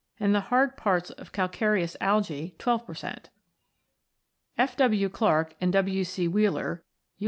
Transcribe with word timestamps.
and 0.19 0.33
the 0.33 0.41
hard 0.49 0.75
parts 0.75 1.11
of 1.11 1.31
calcareous 1.31 1.95
algse 2.01 2.57
12 2.57 2.87
per 2.87 2.93
centda). 2.95 3.25
F. 4.57 4.75
W. 4.75 5.09
Clarke 5.09 5.55
and 5.61 5.71
W. 5.73 6.03
C. 6.03 6.27
Wheeler 6.27 6.83
(U. 6.83 6.89